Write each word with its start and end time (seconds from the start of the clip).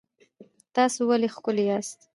تاسو 0.75 0.99
ولې 1.09 1.27
ښکلي 1.35 1.63
یاست؟ 1.69 1.99